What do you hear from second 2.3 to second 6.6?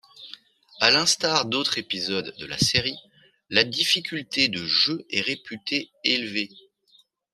de la série, la difficulté de jeu est réputée élevée.